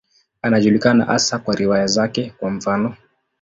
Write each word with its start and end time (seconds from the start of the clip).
Anajulikana 0.41 1.05
hasa 1.05 1.39
kwa 1.39 1.55
riwaya 1.55 1.87
zake, 1.87 2.33
kwa 2.39 2.49
mfano. 2.51 2.95